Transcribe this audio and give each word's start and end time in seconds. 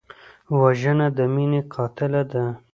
وژنه 0.59 1.07
د 1.17 1.19
مینې 1.33 1.61
قاتله 1.73 2.21
ده 2.31 2.45